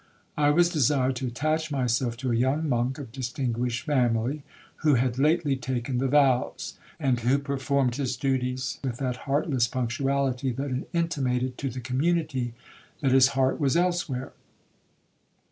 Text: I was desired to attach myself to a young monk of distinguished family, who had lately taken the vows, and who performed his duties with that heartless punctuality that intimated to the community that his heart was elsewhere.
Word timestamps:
I 0.35 0.49
was 0.49 0.69
desired 0.71 1.15
to 1.17 1.27
attach 1.27 1.69
myself 1.69 2.17
to 2.17 2.31
a 2.31 2.35
young 2.35 2.67
monk 2.67 2.97
of 2.97 3.11
distinguished 3.11 3.85
family, 3.85 4.41
who 4.77 4.95
had 4.95 5.19
lately 5.19 5.55
taken 5.55 5.99
the 5.99 6.07
vows, 6.07 6.75
and 6.99 7.19
who 7.19 7.37
performed 7.37 7.97
his 7.97 8.17
duties 8.17 8.79
with 8.83 8.97
that 8.97 9.15
heartless 9.29 9.67
punctuality 9.67 10.51
that 10.53 10.87
intimated 10.91 11.55
to 11.59 11.69
the 11.69 11.81
community 11.81 12.55
that 13.01 13.11
his 13.11 13.27
heart 13.37 13.59
was 13.59 13.77
elsewhere. 13.77 14.33